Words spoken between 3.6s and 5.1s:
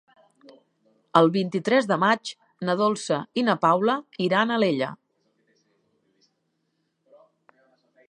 Paula iran a Alella.